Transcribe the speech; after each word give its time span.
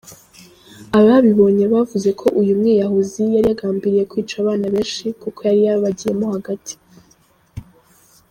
Ababibonye 0.99 1.65
bavuze 1.73 2.09
ko 2.19 2.27
uyu 2.41 2.53
mwiyahuzi 2.59 3.21
yari 3.33 3.47
yagambiriye 3.51 4.03
kwica 4.11 4.35
abana 4.41 4.65
benshi 4.73 5.05
kuko 5.21 5.39
yabagiyemo 5.63 6.25
hagati. 6.35 6.73